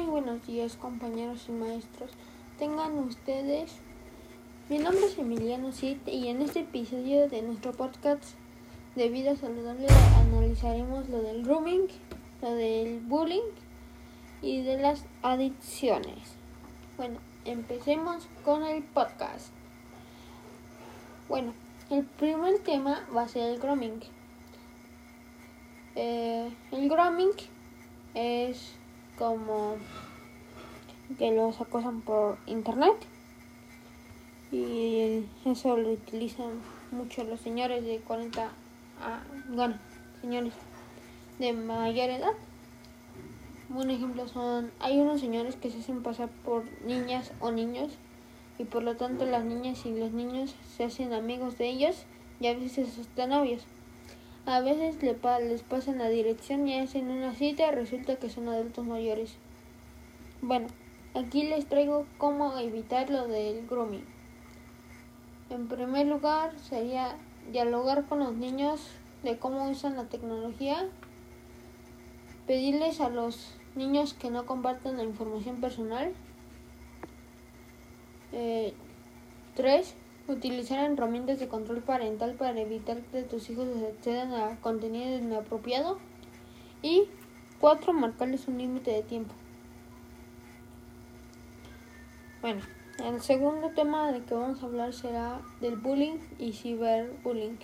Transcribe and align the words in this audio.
Muy 0.00 0.08
buenos 0.08 0.46
días 0.46 0.76
compañeros 0.76 1.44
y 1.50 1.52
maestros. 1.52 2.10
Tengan 2.58 2.96
ustedes. 3.00 3.70
Mi 4.70 4.78
nombre 4.78 5.04
es 5.04 5.18
Emiliano 5.18 5.72
Cid 5.72 5.98
y 6.06 6.28
en 6.28 6.40
este 6.40 6.60
episodio 6.60 7.28
de 7.28 7.42
nuestro 7.42 7.72
podcast 7.72 8.24
de 8.96 9.10
vida 9.10 9.36
saludable 9.36 9.88
analizaremos 10.16 11.06
lo 11.10 11.20
del 11.20 11.44
grooming, 11.44 11.88
lo 12.40 12.54
del 12.54 13.00
bullying 13.00 13.44
y 14.40 14.62
de 14.62 14.78
las 14.78 15.04
adicciones. 15.20 16.34
Bueno, 16.96 17.18
empecemos 17.44 18.26
con 18.42 18.64
el 18.64 18.82
podcast. 18.82 19.52
Bueno, 21.28 21.52
el 21.90 22.04
primer 22.04 22.58
tema 22.60 23.06
va 23.14 23.24
a 23.24 23.28
ser 23.28 23.50
el 23.50 23.58
grooming. 23.58 24.00
Eh, 25.94 26.50
el 26.72 26.88
grooming 26.88 27.32
es 28.14 28.79
como 29.20 29.76
que 31.18 31.30
los 31.30 31.60
acosan 31.60 32.00
por 32.00 32.38
internet 32.46 32.96
y 34.50 35.26
eso 35.44 35.76
lo 35.76 35.90
utilizan 35.90 36.52
mucho 36.90 37.22
los 37.24 37.38
señores 37.40 37.84
de 37.84 37.98
40 37.98 38.44
a, 38.44 39.22
bueno, 39.50 39.76
señores 40.22 40.54
de 41.38 41.52
mayor 41.52 42.08
edad. 42.08 42.32
Un 43.68 43.90
ejemplo 43.90 44.26
son, 44.26 44.72
hay 44.80 44.98
unos 44.98 45.20
señores 45.20 45.54
que 45.54 45.70
se 45.70 45.80
hacen 45.80 46.02
pasar 46.02 46.30
por 46.42 46.64
niñas 46.82 47.30
o 47.40 47.52
niños 47.52 47.92
y 48.58 48.64
por 48.64 48.82
lo 48.82 48.96
tanto 48.96 49.26
las 49.26 49.44
niñas 49.44 49.84
y 49.84 49.94
los 49.94 50.12
niños 50.12 50.54
se 50.76 50.84
hacen 50.84 51.12
amigos 51.12 51.58
de 51.58 51.68
ellos 51.68 52.04
y 52.40 52.46
a 52.46 52.54
veces 52.54 52.98
hasta 52.98 53.26
novios. 53.26 53.64
A 54.46 54.60
veces 54.60 55.02
les 55.02 55.62
pasan 55.62 55.98
la 55.98 56.08
dirección 56.08 56.66
y 56.66 56.78
hacen 56.78 57.10
una 57.10 57.34
cita 57.34 57.68
y 57.68 57.74
resulta 57.74 58.16
que 58.16 58.30
son 58.30 58.48
adultos 58.48 58.86
mayores. 58.86 59.36
Bueno, 60.40 60.68
aquí 61.14 61.44
les 61.44 61.66
traigo 61.66 62.06
cómo 62.18 62.58
evitar 62.58 63.10
lo 63.10 63.28
del 63.28 63.66
grooming. 63.66 64.04
En 65.50 65.68
primer 65.68 66.06
lugar 66.06 66.58
sería 66.58 67.16
dialogar 67.52 68.06
con 68.06 68.20
los 68.20 68.34
niños 68.34 68.80
de 69.22 69.36
cómo 69.36 69.68
usan 69.68 69.96
la 69.96 70.04
tecnología, 70.04 70.88
pedirles 72.46 73.00
a 73.00 73.10
los 73.10 73.54
niños 73.74 74.14
que 74.14 74.30
no 74.30 74.46
compartan 74.46 74.96
la 74.96 75.04
información 75.04 75.60
personal. 75.60 76.12
Eh, 78.32 78.72
tres, 79.54 79.94
Utilizar 80.30 80.78
herramientas 80.78 81.40
de 81.40 81.48
control 81.48 81.82
parental 81.82 82.34
para 82.34 82.60
evitar 82.60 83.00
que 83.02 83.24
tus 83.24 83.50
hijos 83.50 83.66
accedan 83.82 84.32
a 84.32 84.60
contenido 84.60 85.18
inapropiado. 85.18 85.98
Y 86.82 87.08
cuatro, 87.60 87.92
marcarles 87.92 88.46
un 88.46 88.58
límite 88.58 88.92
de 88.92 89.02
tiempo. 89.02 89.34
Bueno, 92.40 92.60
el 93.04 93.20
segundo 93.20 93.70
tema 93.70 94.12
de 94.12 94.22
que 94.22 94.34
vamos 94.34 94.62
a 94.62 94.66
hablar 94.66 94.92
será 94.92 95.40
del 95.60 95.74
bullying 95.74 96.18
y 96.38 96.52
ciberbullying. 96.52 97.58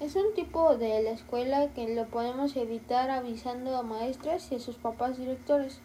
Es 0.00 0.16
un 0.16 0.32
tipo 0.34 0.74
de 0.78 1.02
la 1.02 1.10
escuela 1.10 1.68
que 1.74 1.94
lo 1.94 2.06
podemos 2.06 2.56
evitar 2.56 3.10
avisando 3.10 3.76
a 3.76 3.82
maestras 3.82 4.50
y 4.52 4.54
a 4.54 4.58
sus 4.58 4.76
papás 4.76 5.18
directores 5.18 5.82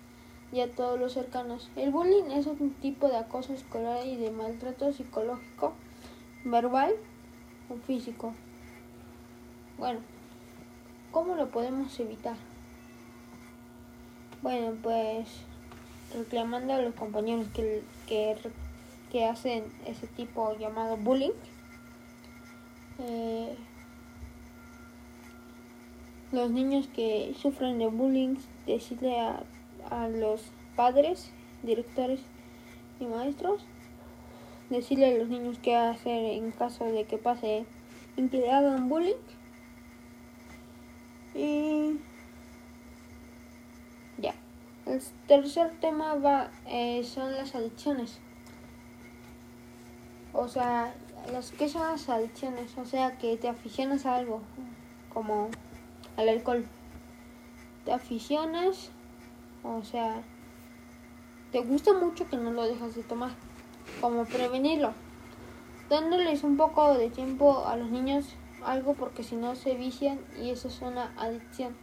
y 0.53 0.61
a 0.61 0.71
todos 0.71 0.99
los 0.99 1.13
cercanos. 1.13 1.69
El 1.75 1.89
bullying 1.89 2.29
es 2.29 2.45
un 2.45 2.69
tipo 2.75 3.09
de 3.09 3.17
acoso 3.17 3.53
escolar 3.53 4.05
y 4.05 4.17
de 4.17 4.29
maltrato 4.29 4.93
psicológico, 4.93 5.73
verbal 6.45 6.93
o 7.69 7.75
físico. 7.87 8.35
Bueno, 9.79 9.99
¿cómo 11.11 11.35
lo 11.35 11.49
podemos 11.49 11.99
evitar? 11.99 12.35
Bueno, 14.43 14.77
pues 14.83 15.27
reclamando 16.15 16.73
a 16.73 16.81
los 16.83 16.93
compañeros 16.93 17.47
que, 17.55 17.81
que, 19.11 19.25
hacen 19.25 19.63
ese 19.87 20.05
tipo 20.05 20.55
llamado 20.59 20.97
bullying. 20.97 21.31
Eh, 22.99 23.55
los 26.31 26.51
niños 26.51 26.87
que 26.95 27.33
sufren 27.41 27.79
de 27.79 27.87
bullying, 27.87 28.35
decirle 28.67 29.19
a 29.19 29.43
a 29.89 30.07
los 30.07 30.41
padres, 30.75 31.31
directores 31.63 32.21
y 32.99 33.05
maestros, 33.05 33.65
decirle 34.69 35.13
a 35.13 35.17
los 35.17 35.29
niños 35.29 35.59
qué 35.61 35.75
hacer 35.75 36.25
en 36.33 36.51
caso 36.51 36.85
de 36.85 37.05
que 37.05 37.17
pase 37.17 37.65
en 38.17 38.29
que 38.29 38.49
hagan 38.51 38.89
bullying. 38.89 39.13
Y 41.35 41.99
ya. 44.17 44.33
El 44.85 45.01
tercer 45.27 45.71
tema 45.79 46.15
va 46.15 46.51
eh, 46.67 47.03
son 47.03 47.31
las 47.33 47.55
adicciones. 47.55 48.19
O 50.33 50.47
sea, 50.47 50.93
las 51.31 51.51
que 51.51 51.69
son 51.69 51.83
las 51.83 52.09
adicciones, 52.09 52.77
o 52.77 52.85
sea, 52.85 53.17
que 53.17 53.37
te 53.37 53.47
aficionas 53.47 54.05
a 54.05 54.15
algo, 54.15 54.41
como 55.13 55.49
al 56.17 56.29
alcohol. 56.29 56.65
Te 57.85 57.93
aficionas 57.93 58.91
o 59.63 59.83
sea, 59.83 60.21
te 61.51 61.59
gusta 61.59 61.93
mucho 61.93 62.27
que 62.27 62.37
no 62.37 62.51
lo 62.51 62.63
dejas 62.63 62.95
de 62.95 63.03
tomar. 63.03 63.31
Como 64.01 64.25
prevenirlo. 64.25 64.93
Dándoles 65.89 66.43
un 66.43 66.57
poco 66.57 66.95
de 66.95 67.09
tiempo 67.09 67.65
a 67.67 67.75
los 67.75 67.89
niños 67.89 68.25
algo 68.65 68.93
porque 68.93 69.23
si 69.23 69.35
no 69.35 69.55
se 69.55 69.75
vician 69.75 70.19
y 70.41 70.49
eso 70.49 70.67
es 70.67 70.81
una 70.81 71.13
adicción. 71.17 71.75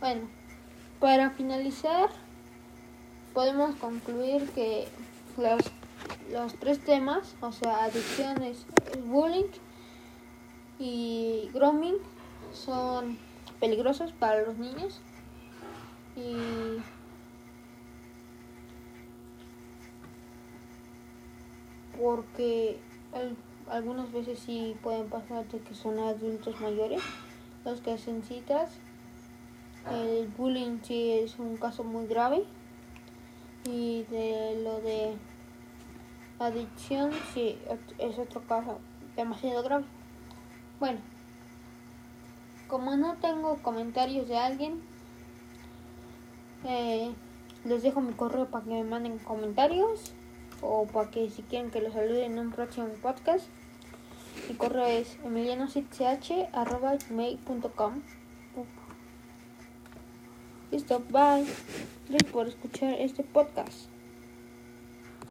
Bueno, 0.00 0.28
para 0.98 1.30
finalizar 1.30 2.10
podemos 3.32 3.74
concluir 3.76 4.50
que 4.50 4.88
los, 5.36 5.62
los 6.32 6.54
tres 6.54 6.84
temas, 6.84 7.34
o 7.40 7.52
sea, 7.52 7.84
adicciones, 7.84 8.66
bullying 9.04 9.50
y 10.78 11.48
grooming, 11.54 11.96
son 12.52 13.18
peligrosos 13.60 14.12
para 14.12 14.42
los 14.42 14.56
niños 14.58 15.00
y 16.16 16.80
porque 22.00 22.78
algunas 23.68 24.10
veces 24.12 24.38
sí 24.38 24.76
pueden 24.82 25.08
pasar 25.08 25.46
de 25.48 25.60
que 25.60 25.74
son 25.74 25.98
adultos 25.98 26.60
mayores 26.60 27.02
los 27.64 27.80
que 27.80 27.92
hacen 27.92 28.22
citas. 28.22 28.78
El 29.90 30.28
bullying 30.28 30.80
sí 30.82 31.12
es 31.12 31.38
un 31.38 31.56
caso 31.56 31.84
muy 31.84 32.06
grave 32.06 32.44
y 33.64 34.02
de 34.04 34.60
lo 34.62 34.80
de 34.80 35.16
adicción 36.38 37.12
sí 37.34 37.58
es 37.98 38.18
otro 38.18 38.42
caso 38.42 38.78
demasiado 39.16 39.62
grave. 39.62 39.84
Bueno, 40.78 41.00
como 42.68 42.96
no 42.96 43.16
tengo 43.16 43.56
comentarios 43.62 44.28
de 44.28 44.38
alguien, 44.38 44.80
eh, 46.64 47.12
les 47.64 47.82
dejo 47.82 48.00
mi 48.00 48.12
correo 48.12 48.46
para 48.46 48.64
que 48.64 48.70
me 48.70 48.84
manden 48.84 49.18
comentarios 49.18 50.12
o 50.62 50.86
para 50.86 51.10
que 51.10 51.28
si 51.30 51.42
quieren 51.42 51.70
que 51.70 51.80
los 51.80 51.92
salude 51.92 52.24
en 52.24 52.38
un 52.38 52.52
próximo 52.52 52.88
podcast. 53.02 53.46
Mi 54.48 54.54
correo 54.54 54.86
es 54.86 55.18
emilianoch.com. 55.24 58.02
Listo, 60.70 61.00
bye. 61.10 61.44
Gracias 62.08 62.32
por 62.32 62.46
escuchar 62.46 62.94
este 62.94 63.24
podcast. 63.24 63.88